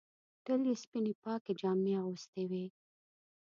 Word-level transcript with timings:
تل 0.45 0.61
یې 0.69 0.75
سپینې 0.83 1.13
پاکې 1.23 1.51
جامې 1.59 1.93
اغوستې 2.01 2.43
وې. 2.49 2.65